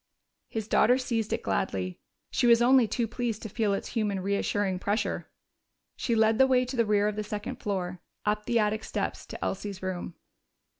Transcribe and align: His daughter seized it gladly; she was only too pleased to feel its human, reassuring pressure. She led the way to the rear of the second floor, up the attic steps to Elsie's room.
His 0.49 0.67
daughter 0.67 0.97
seized 0.97 1.31
it 1.31 1.43
gladly; 1.43 1.99
she 2.31 2.47
was 2.47 2.59
only 2.59 2.87
too 2.87 3.07
pleased 3.07 3.43
to 3.43 3.49
feel 3.49 3.71
its 3.71 3.89
human, 3.89 4.19
reassuring 4.19 4.79
pressure. 4.79 5.29
She 5.95 6.15
led 6.15 6.39
the 6.39 6.47
way 6.47 6.65
to 6.65 6.75
the 6.75 6.87
rear 6.87 7.07
of 7.07 7.15
the 7.17 7.23
second 7.23 7.57
floor, 7.57 8.01
up 8.25 8.45
the 8.47 8.57
attic 8.57 8.83
steps 8.83 9.27
to 9.27 9.45
Elsie's 9.45 9.83
room. 9.83 10.15